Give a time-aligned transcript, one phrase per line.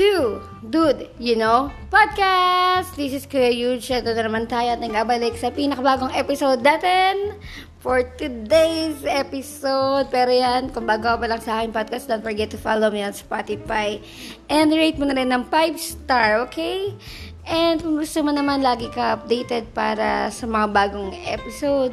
[0.00, 0.40] to
[0.72, 2.96] Dude, you know, podcast!
[2.96, 3.92] This is Kuya Yuge.
[3.92, 7.36] Ito na naman tayo at nagabalik sa pinakabagong episode natin
[7.84, 10.08] for today's episode.
[10.08, 13.12] Pero yan, kung bago pa lang sa akin podcast, don't forget to follow me on
[13.12, 14.00] Spotify
[14.48, 16.96] and rate mo na rin ng 5 star, okay?
[17.44, 21.92] And kung gusto mo naman lagi ka updated para sa mga bagong episode,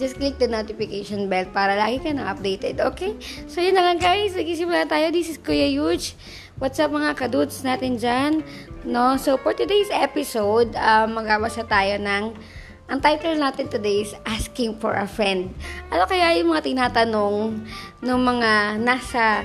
[0.00, 3.12] just click the notification bell para lagi ka na updated, okay?
[3.44, 4.32] So, yun na lang guys.
[4.32, 5.12] Nag-isimula tayo.
[5.12, 6.16] This is Kuya Yuge.
[6.62, 8.46] What's up mga kadudes natin dyan?
[8.86, 9.18] No?
[9.18, 12.38] So, for today's episode, uh, magawasa tayo ng
[12.86, 15.50] ang title natin today is Asking for a Friend.
[15.90, 17.66] Ano kaya yung mga tinatanong
[17.98, 19.42] ng mga nasa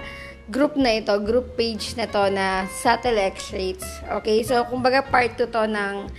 [0.54, 3.90] group na ito, group page na to na Subtle X Rates.
[4.22, 6.14] Okay, so kumbaga part 2 to ng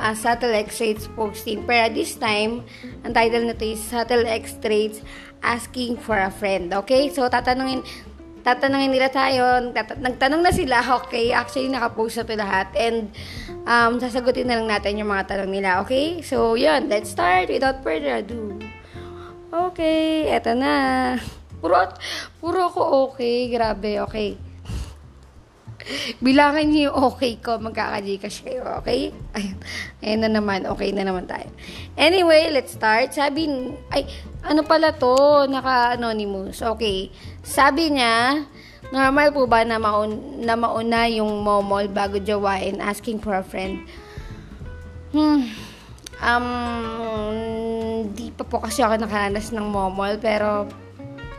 [0.00, 1.68] uh, Subtle X Rates posting.
[1.68, 2.64] Pero this time,
[3.04, 4.56] ang title nito is Subtle X
[5.44, 6.72] Asking for a Friend.
[6.72, 7.12] Okay?
[7.12, 7.84] So, tatanungin,
[8.54, 9.68] tatanungin nila tayo.
[10.00, 10.80] Nagtanong na sila.
[11.04, 11.36] Okay?
[11.36, 12.68] Actually, nakapost na ito lahat.
[12.72, 13.12] And,
[13.68, 15.84] um, sasagutin na lang natin yung mga tanong nila.
[15.84, 16.24] Okay?
[16.24, 16.88] So, yun.
[16.88, 18.56] Let's start without further ado.
[19.52, 20.32] Okay.
[20.32, 20.72] Eto na.
[21.60, 21.90] Puro,
[22.38, 23.50] puro ako okay.
[23.50, 23.98] Grabe.
[24.06, 24.47] Okay.
[26.18, 29.14] Bilangan niyo yung okay ko, magkaka-gcash kayo, okay?
[29.32, 29.56] Ayun,
[30.02, 31.48] ayun na naman, okay na naman tayo.
[31.94, 33.14] Anyway, let's start.
[33.14, 33.48] Sabi,
[33.94, 34.04] ay,
[34.42, 36.60] ano pala to, naka-anonymous.
[36.76, 37.14] Okay,
[37.46, 38.44] sabi niya,
[38.90, 43.86] normal po ba na, maun, na mauna yung momol bago jawain, asking for a friend?
[45.14, 45.48] Hmm,
[46.20, 46.48] um,
[48.12, 50.68] di pa po kasi ako nakaranas ng momol, pero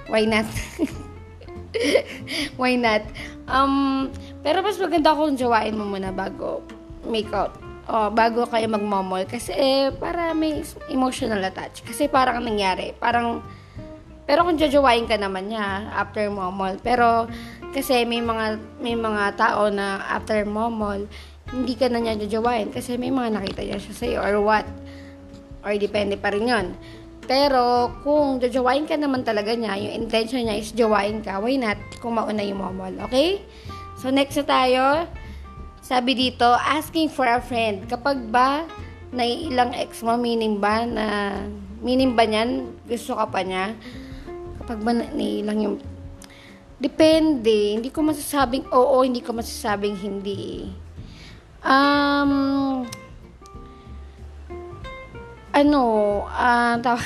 [0.09, 0.47] why not?
[2.59, 3.05] why not?
[3.49, 4.09] Um,
[4.49, 6.65] pero mas maganda kung jawain mo muna bago
[7.05, 7.53] make out.
[7.85, 9.29] O, bago kayo magmomol.
[9.29, 11.85] Kasi, eh, para may emotional attach.
[11.85, 12.97] Kasi parang nangyari.
[12.97, 13.45] Parang,
[14.25, 16.81] pero kung jajawain ka naman niya after momol.
[16.81, 17.29] Pero,
[17.77, 21.05] kasi may mga, may mga tao na after momol,
[21.53, 22.73] hindi ka na niya jajawain.
[22.73, 24.65] Kasi may mga nakita niya siya sa'yo or what.
[25.61, 26.73] Or depende pa rin yun.
[27.29, 31.77] Pero, kung jajawain ka naman talaga niya, yung intention niya is jawain ka, why not
[32.01, 33.45] kung mauna yung momol, okay?
[33.99, 34.83] So, next na tayo.
[35.83, 37.83] Sabi dito, asking for a friend.
[37.83, 38.63] Kapag ba
[39.11, 41.35] naiilang ex mo, meaning ba na,
[41.83, 43.75] meaning ba niyan, gusto ka pa niya?
[44.63, 45.77] Kapag ba naiilang yung,
[46.79, 47.75] depende.
[47.75, 50.71] Hindi ko masasabing oo, hindi ko masasabing hindi.
[51.59, 52.87] Um,
[55.51, 55.83] ano,
[56.31, 57.03] ah, uh,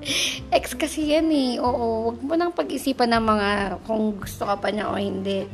[0.56, 1.60] ex kasi yan eh.
[1.60, 3.48] Oo, wag mo nang pag-isipan ng mga
[3.84, 5.44] kung gusto ka pa niya o hindi.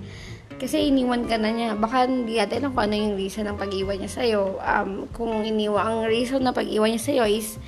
[0.56, 1.76] Kasi iniwan ka na niya.
[1.76, 4.56] Baka hindi natin kung ano yung reason ng pag-iwan niya sa'yo.
[4.56, 7.60] Um, kung iniwan, ang reason na pag-iwan niya sa'yo is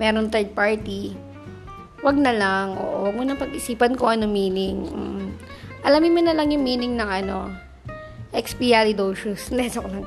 [0.00, 1.12] meron third party.
[2.00, 2.80] Wag na lang.
[2.80, 4.88] Oo, wag mo nang pag-isipan kung ano meaning.
[4.88, 5.36] Um,
[5.84, 7.52] alamin mo na lang yung meaning ng ano,
[8.32, 9.52] expialidocious.
[9.52, 10.06] Neso ko lang.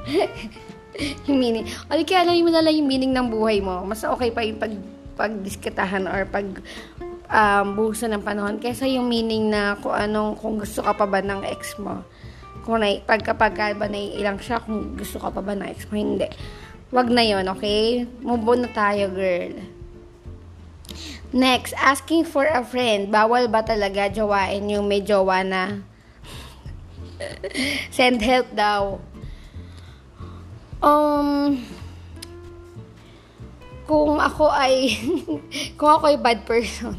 [1.30, 1.70] yung meaning.
[1.94, 3.86] O, kaya alamin mo na lang yung meaning ng buhay mo.
[3.86, 4.74] Mas okay pa yung pag
[5.14, 6.48] pagdiskitahan or pag
[7.30, 11.20] um, buhusan ng panahon kaysa yung meaning na kung anong kung gusto ka pa ba
[11.22, 12.06] ng ex mo.
[12.64, 15.98] Kung na, pag kapag ba naiilang siya kung gusto ka pa ba ng ex mo
[16.00, 16.30] hindi.
[16.94, 18.06] Wag na yon okay?
[18.22, 19.58] Move on na tayo girl.
[21.34, 23.10] Next asking for a friend.
[23.10, 25.82] Bawal ba talaga jowain yung may jowa na
[27.96, 29.02] send help daw?
[30.84, 31.66] Um
[33.84, 34.96] kung ako ay
[35.80, 36.96] kung ako ay bad person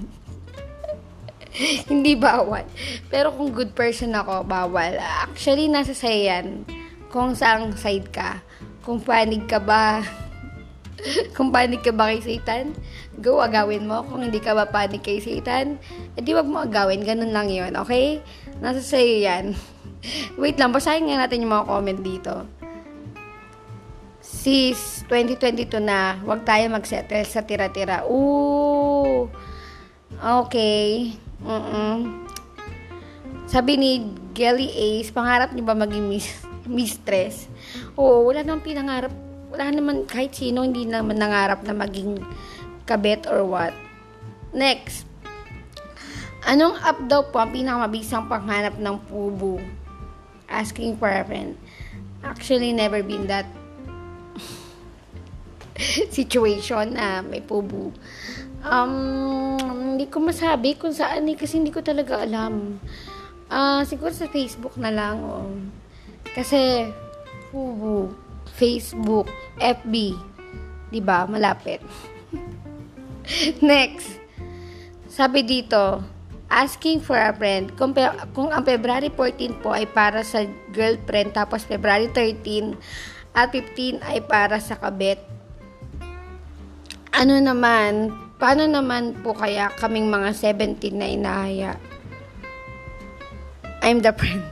[1.90, 2.66] hindi bawal.
[3.08, 4.98] Pero kung good person ako bawal.
[4.98, 6.46] Actually nasa sa'yo yan.
[7.10, 8.42] Kung saang side ka.
[8.82, 10.04] Kung panig ka ba
[11.36, 12.74] kung panig ka ba kay Satan
[13.22, 14.02] go agawin mo.
[14.04, 15.78] Kung hindi ka ba panig kay Satan
[16.18, 17.06] edi wag mo agawin.
[17.06, 18.18] Ganun lang yon okay?
[18.58, 19.54] Nasa sa'yo yan.
[20.36, 22.34] Wait lang basahin nga natin yung mga comment dito
[24.44, 28.04] sis, 2022 na, wag tayo mag-settle sa tira-tira.
[28.04, 29.32] Ooh,
[30.20, 31.16] okay.
[31.40, 32.28] Mm-mm.
[33.48, 34.04] Sabi ni
[34.36, 37.48] Gelly Ace, pangarap niyo ba maging mis- mistress?
[37.96, 39.12] Oo, wala namang pinangarap.
[39.48, 42.20] Wala naman kahit sino hindi naman nangarap na maging
[42.84, 43.72] kabet or what.
[44.52, 45.08] Next.
[46.44, 49.56] Anong up daw po ang pinakamabisang panghanap ng pubo?
[50.52, 51.56] Asking for a friend.
[52.20, 53.48] Actually, never been that
[56.16, 57.90] situation na may pubu.
[58.64, 59.58] Um,
[59.94, 62.78] hindi ko masabi kung saan eh, kasi hindi ko talaga alam.
[63.52, 65.20] Ah, uh, siguro sa Facebook na lang.
[65.20, 65.52] Oh.
[66.32, 66.88] Kasi,
[67.52, 68.10] pubu,
[68.56, 69.28] Facebook,
[69.60, 70.16] FB,
[70.90, 71.84] di ba Malapit.
[73.62, 74.18] Next.
[75.06, 76.02] Sabi dito,
[76.50, 77.74] asking for a friend.
[77.78, 77.94] Kung,
[78.34, 80.42] kung ang February 14 po ay para sa
[80.74, 82.74] girlfriend, tapos February 13
[83.34, 85.33] at 15 ay para sa kabet.
[87.14, 88.10] Ano naman,
[88.42, 91.78] paano naman po kaya kaming mga 17 na inahaya?
[93.86, 94.42] I'm the friend.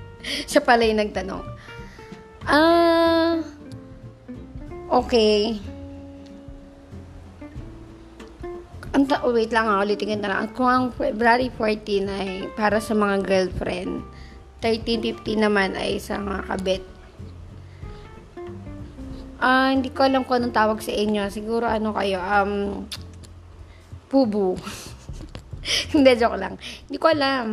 [0.48, 1.44] Siya pala yung nagtanong.
[2.48, 3.32] Ah, uh,
[5.04, 5.60] okay.
[8.96, 10.48] Anta, oh, wait lang, ah, ulitin na lang.
[10.56, 14.00] Kung ang February 14 ay para sa mga girlfriend,
[14.64, 16.97] 13-15 naman ay sa mga kabet.
[19.38, 21.30] Uh, hindi ko alam kung anong tawag sa inyo.
[21.30, 22.84] Siguro ano kayo, um,
[24.10, 24.58] pubu.
[25.94, 26.58] hindi, joke lang.
[26.90, 27.46] Hindi ko alam.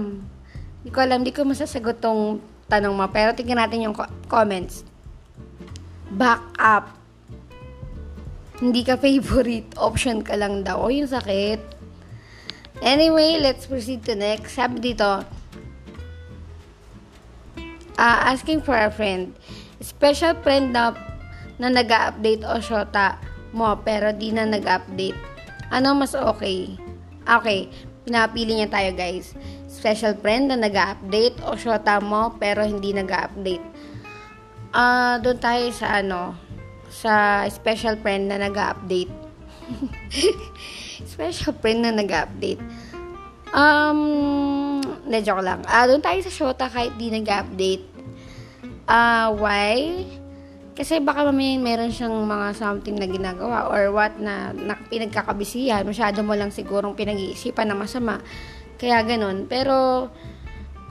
[0.81, 3.05] Hindi ko alam, hindi ko masasagot tong tanong mo.
[3.13, 3.95] Pero tingnan natin yung
[4.25, 4.81] comments.
[6.09, 7.05] Back up
[8.63, 10.87] hindi ka favorite, option ka lang daw.
[10.87, 11.59] O, yung sakit.
[12.79, 14.55] Anyway, let's proceed to next.
[14.55, 15.23] Sabi dito,
[17.99, 19.35] uh, asking for a friend.
[19.83, 20.95] Special friend na,
[21.59, 23.19] na nag-update o shota
[23.55, 25.17] mo, pero di na nag-update.
[25.71, 26.75] Ano mas okay?
[27.25, 27.71] Okay,
[28.05, 29.33] pinapili niya tayo guys.
[29.71, 33.65] Special friend na nag-update o shota mo, pero hindi nag-update.
[34.75, 36.35] Ah, uh, doon tayo sa ano,
[36.91, 39.11] sa special friend na nag-update.
[41.15, 42.59] special friend na nag-update.
[43.55, 45.63] Um, na joke lang.
[45.69, 47.85] Ah, doon tayo sa Shota kahit di nag-update.
[48.85, 50.03] Ah, uh, why?
[50.75, 55.87] Kasi baka mamaya meron siyang mga something na ginagawa or what na, na pinagkakabisihan.
[55.87, 58.19] Masyado mo lang sigurong pinag-iisipan na masama.
[58.75, 59.47] Kaya ganun.
[59.47, 60.11] Pero,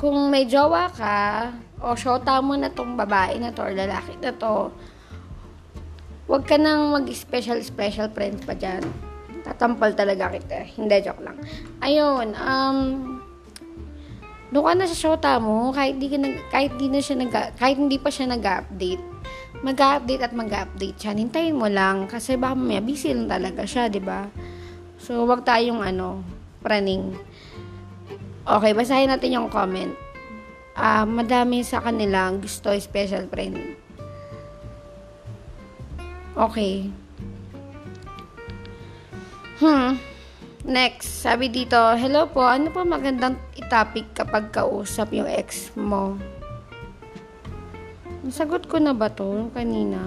[0.01, 1.53] kung may jowa ka,
[1.85, 4.73] o shota mo na tong babae na to or lalaki na to,
[6.25, 8.81] Huwag ka nang mag-special special friends pa dyan.
[9.45, 10.65] Tatampal talaga kita.
[10.73, 11.37] Hindi, joke lang.
[11.85, 12.79] Ayun, um,
[14.49, 17.33] doon ka na sa shota mo, kahit di, ka nag, kahit di na siya nag,
[17.61, 19.05] kahit hindi pa siya nag-update,
[19.63, 21.15] mag-update at mag-update siya.
[21.15, 24.27] Hintayin mo lang, kasi baka mamaya busy lang talaga siya, di ba?
[24.99, 26.25] So, wag tayong ano,
[26.65, 27.15] praning.
[28.45, 29.93] Okay, basahin natin yung comment.
[30.75, 33.79] Ah, uh, madami sa kanilang gusto special friend.
[36.35, 36.91] Okay.
[39.63, 39.95] Hmm.
[40.67, 43.39] Next, sabi dito, hello po, ano po magandang
[43.71, 46.19] topic kapag kausap yung ex mo?
[48.25, 50.01] Nasagot ko na ba to kanina?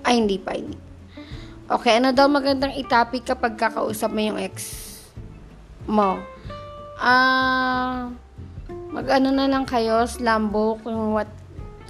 [0.00, 0.80] Ay, hindi pa, hindi.
[1.68, 4.72] Okay, ano daw magandang itopic kapag kakausap mo yung ex
[5.84, 6.16] mo?
[6.96, 11.28] Ah, uh, mag-ano na lang kayo, slambo, kung what,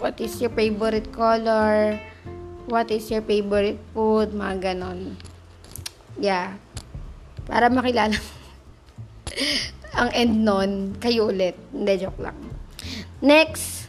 [0.02, 1.94] what is your favorite color,
[2.66, 5.14] what is your favorite food, mga ganon.
[6.18, 6.58] Yeah.
[7.46, 8.18] Para makilala
[10.02, 11.54] ang end nun, kayo ulit.
[11.70, 12.34] Hindi, joke lang.
[13.22, 13.85] Next.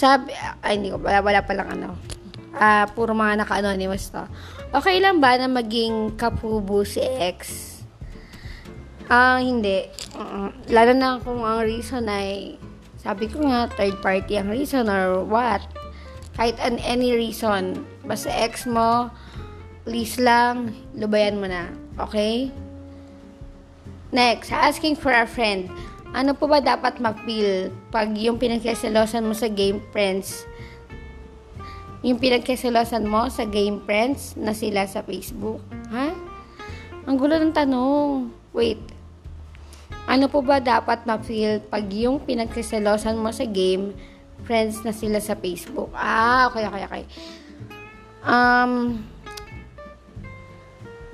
[0.00, 0.32] Sabi,
[0.64, 1.92] ay, hindi ko, wala, wala palang ano.
[2.56, 4.24] Ah, uh, puro mga naka-anonymous to.
[4.72, 7.68] Okay lang ba na maging kapubo si ex?
[9.12, 9.92] Ah, uh, hindi.
[10.16, 12.56] Uh, lalo na kung ang reason ay,
[12.96, 15.60] sabi ko nga, third party ang reason or what
[16.40, 17.84] kahit an any reason.
[18.08, 19.12] Basta ex mo,
[19.84, 21.68] please lang, lubayan mo na.
[22.00, 22.48] Okay?
[24.08, 25.68] Next, asking for a friend.
[26.10, 30.42] Ano po ba dapat ma-feel pag yung pinagkasilosan mo sa game friends?
[32.02, 35.62] Yung pinagkasilosan mo sa game friends na sila sa Facebook?
[35.94, 36.10] Ha?
[37.06, 38.26] Ang gulo ng tanong.
[38.50, 38.82] Wait.
[40.10, 43.94] Ano po ba dapat ma-feel pag yung pinagkasilosan mo sa game
[44.42, 45.94] friends na sila sa Facebook.
[45.94, 47.04] Ah, okay, okay, okay.
[48.26, 49.06] Um,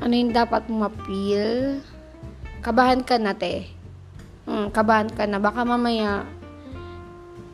[0.00, 1.84] ano yung dapat mo ma-feel?
[2.64, 3.75] Kabahan ka na, te.
[4.46, 5.42] Hmm, kabahan ka na.
[5.42, 6.22] Baka mamaya,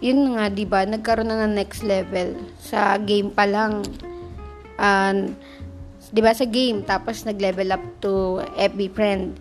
[0.05, 2.37] yun nga, di ba, nagkaroon na ng next level.
[2.61, 3.81] Sa game pa lang.
[4.77, 5.33] Um,
[6.13, 9.41] di ba, sa game, tapos nag-level up to FB friend.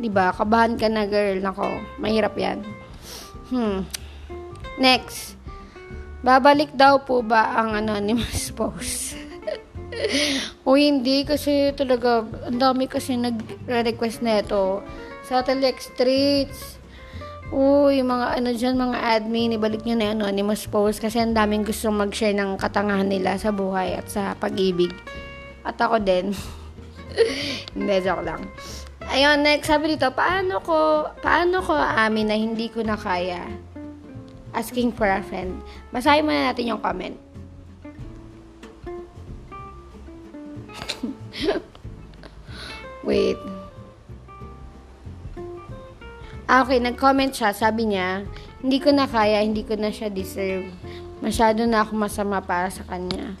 [0.00, 1.36] Di ba, kabahan ka na, girl.
[1.36, 1.68] Nako,
[2.00, 2.64] mahirap yan.
[3.52, 3.84] Hmm.
[4.80, 5.36] Next.
[6.24, 9.26] Babalik daw po ba ang anonymous post?
[10.66, 14.84] o hindi kasi talaga ang dami kasi nag-request na ito
[15.24, 16.75] sa Telex Streets.
[17.54, 21.62] Uy, mga ano dyan, mga admin, ibalik nyo na yung anonymous post kasi ang daming
[21.62, 24.90] gusto mag-share ng katangahan nila sa buhay at sa pag-ibig.
[25.62, 26.34] At ako din.
[27.76, 28.42] hindi, joke lang.
[29.06, 33.46] Ayun, next, sabi dito, paano ko, paano ko amin na hindi ko na kaya?
[34.56, 35.60] asking for a friend.
[35.92, 37.20] Basahin muna natin yung comment.
[43.06, 43.36] Wait.
[46.56, 47.52] Ah, okay, nag-comment siya.
[47.52, 48.24] Sabi niya,
[48.64, 50.72] hindi ko na kaya, hindi ko na siya deserve.
[51.20, 53.36] Masyado na ako masama para sa kanya.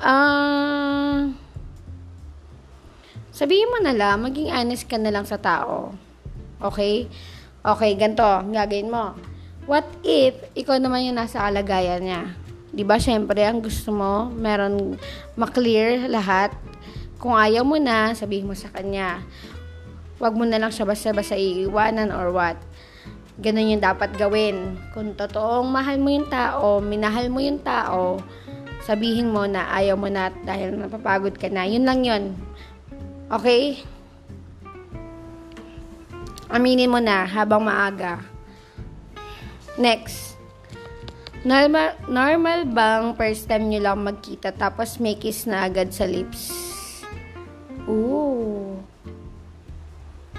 [0.00, 1.28] Ah...
[3.36, 5.92] sabihin mo na lang, maging honest ka na lang sa tao.
[6.56, 7.04] Okay?
[7.60, 9.12] Okay, ganito, gagawin mo.
[9.68, 12.32] What if, ikaw naman yung nasa kalagayan niya?
[12.72, 14.96] Di ba, syempre, ang gusto mo, meron
[15.36, 16.48] maklear lahat.
[17.20, 19.20] Kung ayaw mo na, sabihin mo sa kanya.
[20.16, 22.56] Huwag mo na lang siya basta-basta iiwanan or what.
[23.36, 24.80] Ganun yung dapat gawin.
[24.96, 28.16] Kung totoong mahal mo yung tao, minahal mo yung tao,
[28.80, 31.68] sabihin mo na ayaw mo na dahil napapagod ka na.
[31.68, 32.32] Yun lang yun.
[33.28, 33.84] Okay?
[36.48, 38.24] Aminin mo na habang maaga.
[39.76, 40.40] Next.
[41.44, 46.50] Normal, normal bang first time nyo lang magkita tapos may kiss na agad sa lips?
[47.84, 48.80] Ooh.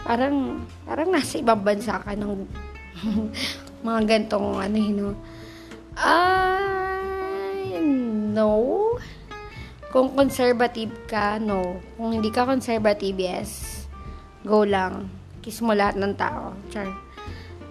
[0.07, 2.47] Parang, parang nasa ibang bansa ka ng
[3.87, 5.11] mga gantong ano yun, no?
[8.37, 8.51] No.
[9.91, 11.83] Kung conservative ka, no.
[11.99, 13.83] Kung hindi ka conservative, yes.
[14.47, 15.11] Go lang.
[15.43, 16.53] Kiss mo lahat ng tao.
[16.71, 16.87] Char.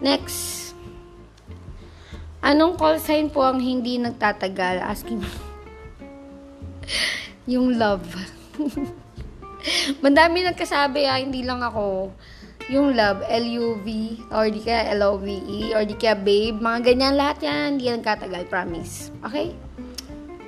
[0.03, 0.75] Next.
[2.45, 4.83] Anong call sign po ang hindi nagtatagal?
[4.85, 5.23] Asking
[7.53, 8.05] yung love.
[10.03, 12.13] Mandami nagkasabi ah, hindi lang ako.
[12.67, 13.87] Yung love, L-U-V,
[14.35, 18.43] or di kaya L-O-V-E, or di kaya babe, mga ganyan lahat yan, hindi yan katagal,
[18.51, 19.15] promise.
[19.23, 19.55] Okay?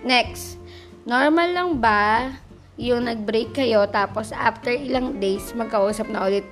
[0.03, 0.59] Next.
[1.07, 2.35] Normal lang ba
[2.75, 6.47] yung nag-break kayo, tapos after ilang days, magkausap na ulit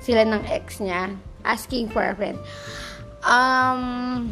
[0.00, 1.12] sila ng ex niya,
[1.44, 2.40] asking for a friend.
[3.24, 4.28] Um,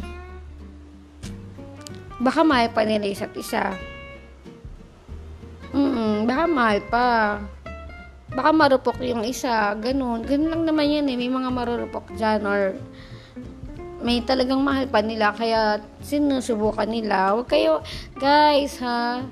[2.21, 3.73] baka mahal pa nila isa't isa.
[5.73, 7.05] Mm baka mahal pa
[8.33, 10.25] baka marupok yung isa, ganun.
[10.25, 11.17] Ganun lang naman yan eh.
[11.17, 12.73] May mga marurupok dyan or
[14.03, 17.37] may talagang mahal pa nila kaya sinusubukan nila.
[17.37, 17.85] Huwag kayo,
[18.17, 19.23] guys ha,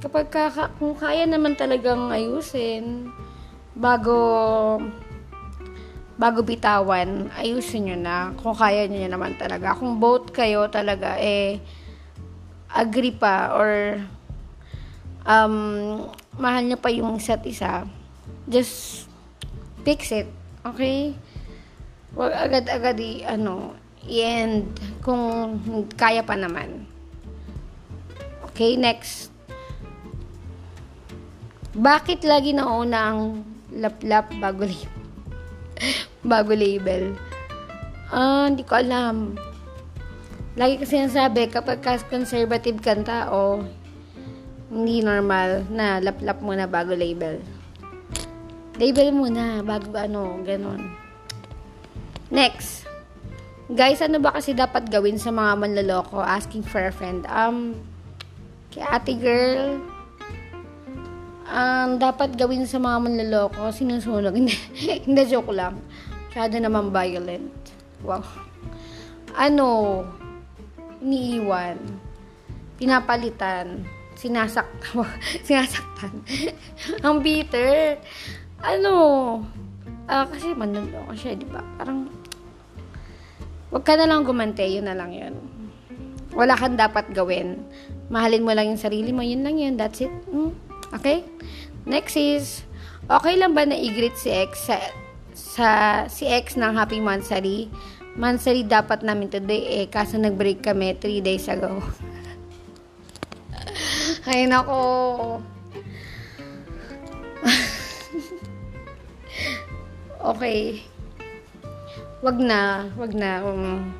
[0.00, 3.10] kapag kaka, kung kaya naman talagang ayusin,
[3.76, 4.80] bago
[6.16, 9.76] bago bitawan, ayusin nyo na kung kaya nyo naman talaga.
[9.76, 11.60] Kung both kayo talaga, eh,
[12.72, 14.00] agree pa or
[15.26, 16.06] um,
[16.38, 17.84] mahal nyo pa yung isa't isa,
[18.46, 19.04] just
[19.82, 20.30] fix it.
[20.62, 21.12] Okay?
[22.16, 24.70] Wag agad-agad i, ano, i-end
[25.02, 25.58] kung
[25.98, 26.86] kaya pa naman.
[28.50, 29.34] Okay, next.
[31.76, 35.04] Bakit lagi nauna ang lap-lap bago label?
[36.32, 37.12] bago label?
[38.08, 39.36] Ah, hindi ko alam.
[40.56, 43.60] Lagi kasi sinasabi, kapag conservative kang tao,
[44.66, 47.38] hindi normal na lap-lap muna bago label.
[48.76, 50.90] Label muna bago ano, ganun.
[52.28, 52.84] Next.
[53.66, 57.26] Guys, ano ba kasi dapat gawin sa mga manloloko asking for a friend?
[57.26, 57.78] Um,
[58.70, 59.82] kay ate girl,
[61.50, 64.34] um, dapat gawin sa mga manloloko, sinusunog.
[64.38, 64.54] Hindi,
[65.02, 65.82] hindi joke lang.
[66.30, 67.54] Masyado naman violent.
[68.04, 68.22] Wow.
[69.34, 70.04] Ano,
[71.00, 71.80] iniiwan,
[72.76, 73.82] pinapalitan,
[74.16, 74.66] sinasak
[75.46, 76.24] sinasaktan.
[77.06, 78.00] Ang bitter
[78.64, 78.92] ano,
[80.08, 81.60] uh, kasi manloloko siya, di ba?
[81.76, 82.08] Parang,
[83.68, 85.34] wag ka na lang gumante, yun na lang yun.
[86.36, 87.64] Wala kang dapat gawin.
[88.12, 90.12] Mahalin mo lang yung sarili mo, yun lang yun, that's it.
[90.30, 90.52] Hmm?
[90.94, 91.24] Okay?
[91.84, 92.64] Next is,
[93.06, 94.76] okay lang ba na i-greet si ex sa,
[95.36, 95.68] sa
[96.08, 97.68] si ex ng happy monthsary?
[98.16, 101.78] Monthsary dapat namin today eh, kaso nag-break kami 3 days ago.
[104.26, 105.38] Ay, nako.
[110.34, 110.82] okay.
[112.26, 113.46] Wag na, wag na.
[113.46, 113.94] Um,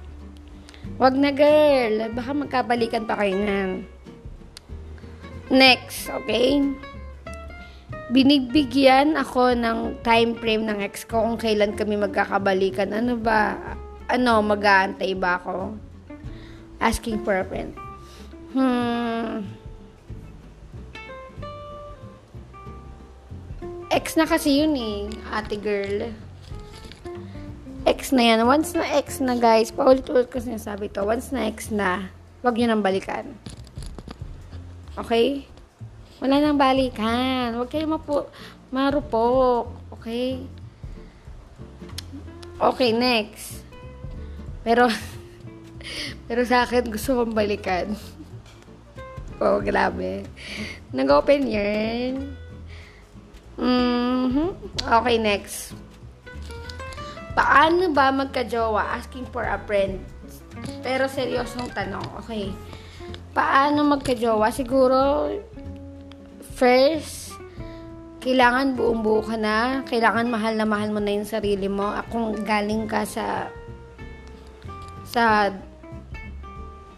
[0.98, 3.86] wag na girl, baka magkabalikan pa kayo nan.
[5.46, 6.58] Next, okay?
[8.10, 12.90] Binigbigyan ako ng time frame ng ex ko kung kailan kami magkakabalikan.
[12.90, 13.54] Ano ba?
[14.10, 15.78] Ano, mag-aantay ba ako?
[16.82, 17.78] Asking for a friend.
[18.50, 19.55] Hmm.
[23.96, 26.12] Ex na kasi yun eh, ate girl.
[27.88, 28.44] Ex na yan.
[28.44, 31.00] Once na ex na guys, paulit-ulit ko sinasabi to.
[31.00, 32.12] Once na ex na,
[32.44, 33.32] wag nyo nang balikan.
[35.00, 35.48] Okay?
[36.20, 37.56] Wala nang balikan.
[37.56, 38.28] Huwag kayo mapu
[38.68, 39.72] marupok.
[39.96, 40.44] Okay?
[42.60, 43.64] Okay, next.
[44.60, 44.92] Pero,
[46.28, 47.96] pero sa akin, gusto kong balikan.
[49.40, 50.28] oh, grabe.
[50.92, 52.44] Nag-open yarn.
[53.56, 54.48] Mm-hmm.
[54.84, 55.72] Okay, next.
[57.36, 58.96] Paano ba magka-jowa?
[58.96, 60.00] Asking for a friend.
[60.80, 62.04] Pero seryosong tanong.
[62.24, 62.52] Okay.
[63.36, 64.48] Paano magka-jowa?
[64.48, 65.28] Siguro,
[66.56, 67.36] first,
[68.24, 69.84] kailangan buong buo ka na.
[69.84, 71.92] Kailangan mahal na mahal mo na yung sarili mo.
[72.08, 73.52] Kung galing ka sa
[75.06, 75.52] sa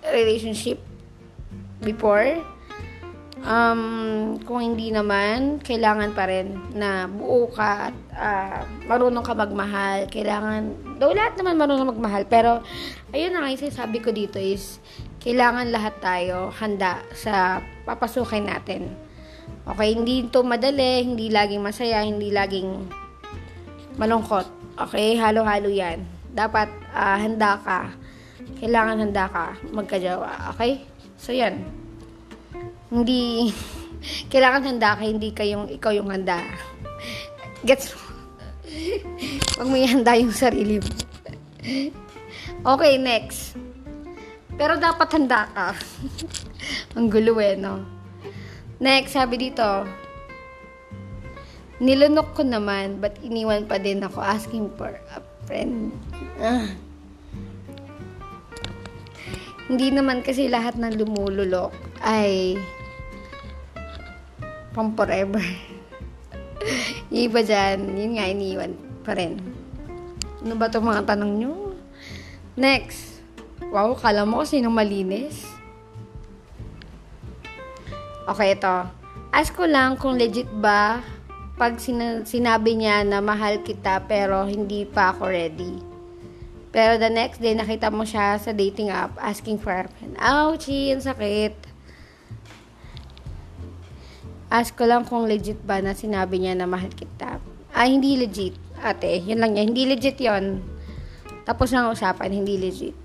[0.08, 0.80] relationship
[1.82, 2.38] before,
[3.38, 10.10] Um, kung hindi naman, kailangan pa rin na buo ka at uh, marunong ka magmahal.
[10.10, 12.26] Kailangan, daw lahat naman marunong magmahal.
[12.26, 12.60] Pero,
[13.14, 14.82] ayun na nga sabi ko dito is,
[15.22, 18.90] kailangan lahat tayo handa sa papasukin natin.
[19.68, 22.88] Okay, hindi ito madali, hindi laging masaya, hindi laging
[24.00, 24.46] malungkot.
[24.78, 26.02] Okay, halo-halo yan.
[26.34, 27.92] Dapat uh, handa ka.
[28.58, 30.54] Kailangan handa ka magkajawa.
[30.54, 30.82] Okay?
[31.18, 31.77] So, yan.
[32.88, 33.52] Hindi,
[34.32, 36.40] kailangan handa ka, hindi kayong, ikaw yung handa.
[37.68, 38.00] Gets mo?
[39.60, 40.92] Pag may handa yung sarili mo.
[42.72, 43.58] okay, next.
[44.56, 45.68] Pero dapat handa ka.
[46.96, 47.84] Ang gulo eh, no?
[48.80, 49.84] Next, sabi dito,
[51.82, 55.92] nilunok ko naman, but iniwan pa din ako asking for a friend.
[56.40, 56.72] Ah.
[59.68, 62.56] Hindi naman kasi lahat ng lumululok ay
[64.78, 65.42] pang forever.
[67.10, 69.42] iba dyan, yun nga, iniwan pa rin.
[70.46, 71.74] Ano ba itong mga tanong nyo?
[72.54, 73.18] Next.
[73.74, 75.42] Wow, kala mo sinong malinis?
[78.30, 78.86] Okay, ito.
[79.34, 81.02] Ask ko lang kung legit ba
[81.58, 85.74] pag sin- sinabi niya na mahal kita pero hindi pa ako ready.
[86.70, 90.14] Pero the next day, nakita mo siya sa dating app asking for a friend.
[90.22, 91.67] Ouchie, ang sakit.
[94.48, 97.36] Ask ko lang kung legit ba na sinabi niya na mahal kita.
[97.76, 98.56] Ah, hindi legit.
[98.80, 99.76] Ate, yun lang yan.
[99.76, 100.64] Hindi legit yon
[101.44, 102.96] Tapos ng usapan, hindi legit.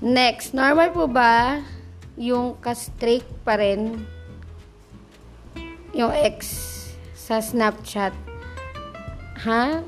[0.00, 1.60] Next, normal po ba
[2.16, 4.00] yung ka-straight pa rin
[5.92, 6.48] yung ex
[7.12, 8.16] sa Snapchat?
[9.44, 9.84] Ha?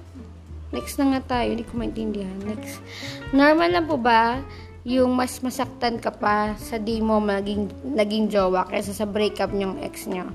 [0.69, 1.57] Next na nga tayo.
[1.57, 2.37] Hindi ko maintindihan.
[2.45, 2.85] Next.
[3.33, 4.45] Normal lang po ba
[4.87, 9.83] yung mas masaktan ka pa sa di mo maging, naging jowa kaysa sa breakup niyong
[9.83, 10.31] ex niyo.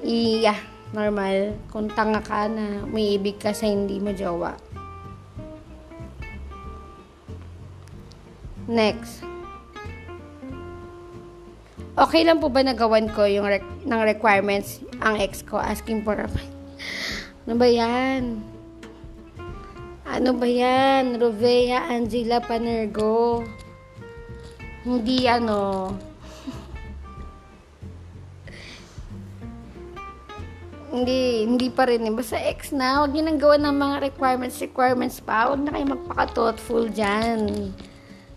[0.00, 0.56] Iya,
[0.96, 1.58] normal.
[1.68, 4.56] Kung tanga ka na may ibig ka sa hindi mo jowa.
[8.66, 9.22] Next.
[11.96, 16.18] Okay lang po ba nagawan ko yung rec- ng requirements ang ex ko asking for
[16.18, 16.28] a
[17.46, 18.55] Ano ba yan?
[20.16, 21.20] Ano ba yan?
[21.20, 23.44] Rovea Angela Panergo.
[24.80, 25.92] Hindi ano.
[30.96, 32.08] hindi, hindi pa rin.
[32.08, 32.16] Eh.
[32.16, 33.04] Basta ex na.
[33.04, 35.52] Huwag nyo nang gawa ng mga requirements, requirements pa.
[35.52, 37.76] Huwag na kayo magpaka-thoughtful dyan.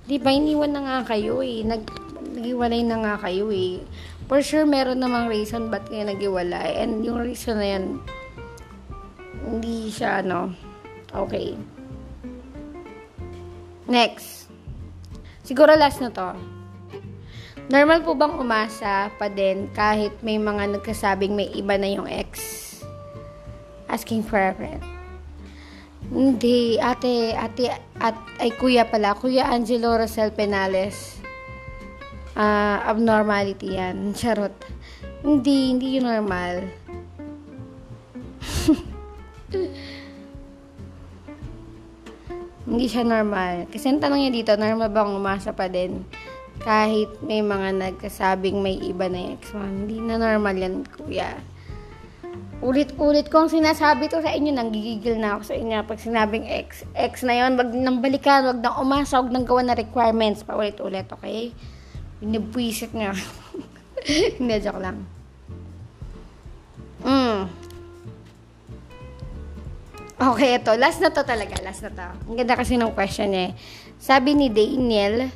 [0.03, 1.63] Di ba, iniwan na nga kayo eh.
[1.63, 1.87] Nag,
[2.35, 3.79] nagiwalay na nga kayo eh.
[4.27, 6.75] For sure, meron namang reason ba't kayo nagiwalay.
[6.75, 8.03] And yung reason na yan,
[9.47, 10.67] hindi siya, ano,
[11.09, 11.57] Okay.
[13.89, 14.45] Next.
[15.41, 16.37] Siguro last na to.
[17.69, 22.41] Normal po bang umasa pa din kahit may mga nagkasabing may iba na yung ex?
[23.89, 24.81] Asking for a friend.
[26.09, 27.69] Hindi, ate, ate,
[28.01, 31.21] at, ay kuya pala, kuya Angelo Rosel Penales.
[32.33, 34.09] Uh, abnormality yan.
[34.17, 34.53] Charot.
[35.21, 36.65] Hindi, hindi yun normal.
[42.67, 43.71] Hindi siya normal.
[43.71, 46.03] Kasi ang tanong niya dito, normal bang umasa pa din?
[46.59, 49.63] Kahit may mga nagkasabing may iba na ex mo.
[49.63, 51.39] Hindi na normal yan, kuya.
[52.59, 56.83] Ulit-ulit kong sinasabi to sa inyo, nanggigigil na ako sa inyo pag sinabing ex.
[56.91, 60.59] Ex na yon wag nang balikan, wag nang umasa, wag nang gawa na requirements pa
[60.59, 61.55] ulit-ulit, okay?
[62.19, 63.15] Binibwisit niya.
[64.39, 65.07] Hindi, joke lang.
[67.07, 67.58] Mm.
[70.19, 70.75] Okay, ito.
[70.75, 71.55] Last na to talaga.
[71.63, 72.07] Last na to.
[72.27, 73.55] Ang ganda kasi ng question eh.
[73.95, 75.31] Sabi ni Daniel,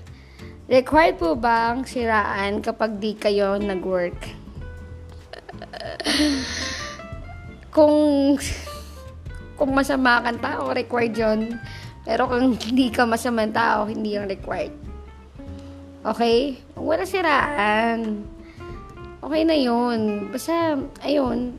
[0.68, 4.20] required po bang siraan kapag di kayo nag-work?
[7.76, 7.96] kung
[9.56, 11.40] kung masama kang tao, required yon
[12.04, 14.76] Pero kung hindi ka masamang tao, hindi yung required.
[16.04, 16.60] Okay?
[16.76, 18.28] Wala siraan.
[19.24, 20.28] Okay na yun.
[20.28, 20.76] Basta,
[21.08, 21.56] ayun.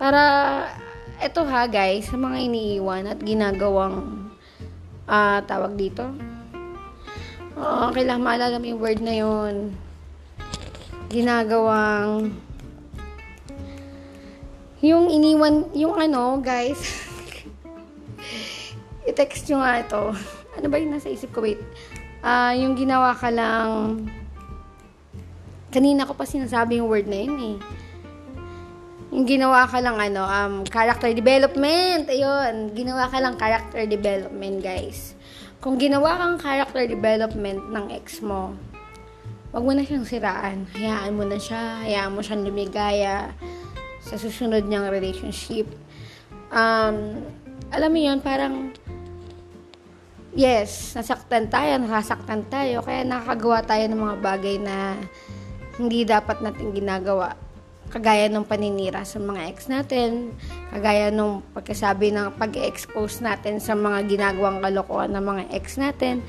[0.00, 0.24] Para
[1.20, 4.24] eto ha guys, sa mga iniiwan at ginagawang
[5.04, 6.08] uh, tawag dito.
[7.60, 9.76] Uh, kailangan maalala mo yung word na yun.
[11.12, 12.32] Ginagawang
[14.80, 16.80] yung iniwan, yung ano, guys,
[19.08, 20.16] i-text nyo nga ito.
[20.56, 21.44] Ano ba yung nasa isip ko?
[21.44, 21.60] Wait.
[22.24, 24.08] Ah, yung ginawa ka lang...
[25.68, 27.56] Kanina ko pa sinasabi yung word na yun eh.
[29.10, 32.06] Yung ginawa ka lang ano, um, character development.
[32.06, 35.18] Ayun, ginawa ka lang character development, guys.
[35.58, 38.54] Kung ginawa kang character development ng ex mo,
[39.50, 40.70] wag mo na siyang siraan.
[40.78, 43.34] Hayaan mo na siya, hayaan mo siyang lumigaya
[43.98, 45.66] sa susunod niyang relationship.
[46.54, 47.18] Um,
[47.74, 48.70] alam mo yun, parang
[50.38, 54.94] yes, nasaktan tayo, nasasaktan tayo, kaya nakakagawa tayo ng mga bagay na
[55.76, 57.49] hindi dapat natin ginagawa.
[57.90, 60.30] Kagaya ng paninira sa mga ex natin,
[60.70, 66.22] kagaya ng pagkasabi ng pag-expose natin sa mga ginagawang kalokohan ng mga ex natin,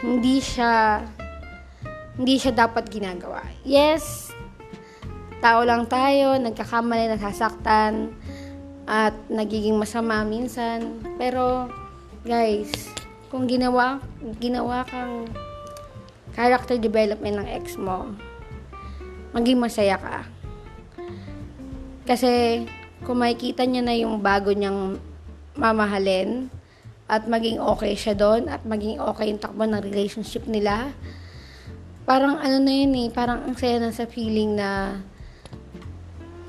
[0.00, 1.04] hindi siya
[2.16, 3.44] hindi siya dapat ginagawa.
[3.60, 4.32] Yes,
[5.44, 8.16] tao lang tayo, nagkakamali, nasasaktan,
[8.88, 11.04] at nagiging masama minsan.
[11.20, 11.68] Pero,
[12.24, 12.72] guys,
[13.28, 14.00] kung ginawa,
[14.40, 15.28] ginawa kang
[16.32, 18.16] character development ng ex mo,
[19.36, 20.24] maging masaya ka.
[22.06, 22.62] Kasi,
[23.02, 25.02] kung makikita niya na yung bago niyang
[25.58, 26.48] mamahalin,
[27.06, 30.90] at maging okay siya doon, at maging okay yung takbo ng relationship nila,
[32.06, 35.02] parang ano na yun eh, parang ang saya na sa feeling na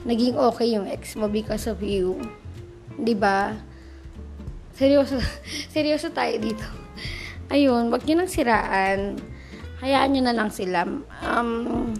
[0.05, 2.17] naging okay yung ex mo because of you.
[2.95, 3.57] 'Di ba?
[4.77, 5.17] Seryoso,
[5.73, 6.65] seryoso tayo dito.
[7.49, 9.17] Ayun, wag niyo nang siraan.
[9.81, 10.85] Hayaan niyo na lang sila.
[11.21, 11.93] Um,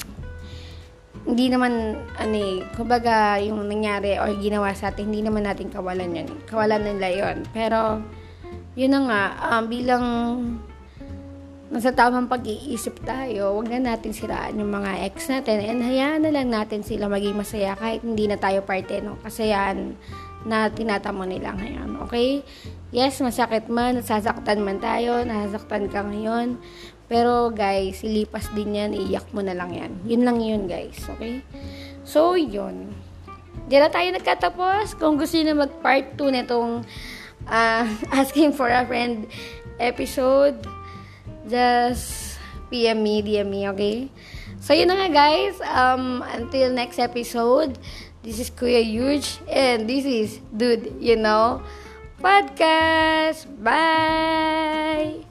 [1.28, 6.16] hindi naman, ano eh, kumbaga, yung nangyari or ginawa sa atin, hindi naman natin kawalan
[6.16, 6.30] yun.
[6.48, 8.00] Kawalan nila yon Pero,
[8.80, 10.06] yun na nga, um, bilang
[11.68, 16.32] nasa tamang pag-iisip tayo, wag na natin siraan yung mga ex natin and hayaan na
[16.32, 20.00] lang natin sila maging masaya kahit hindi na tayo parte ng kasayahan
[20.48, 22.00] na tinatamo nila ngayon.
[22.08, 22.40] Okay?
[22.96, 26.56] Yes, masakit man, nasasaktan man tayo, nasasaktan ka ngayon.
[27.08, 29.92] Pero guys, ilipas din yan, iyak mo na lang yan.
[30.04, 31.40] Yun lang yun guys, okay?
[32.04, 32.92] So, yun.
[33.68, 34.96] Diyan na tayo nagkatapos.
[34.96, 36.84] Kung gusto nyo mag part 2 nitong
[37.48, 37.86] uh,
[38.20, 39.28] Asking for a Friend
[39.80, 40.60] episode,
[41.48, 44.12] just PM me, DM me, okay?
[44.60, 45.56] So, yun na nga guys.
[45.64, 47.80] Um, until next episode,
[48.24, 51.64] this is Kuya Huge and this is Dude, you know,
[52.20, 53.48] podcast.
[53.64, 55.27] Bye!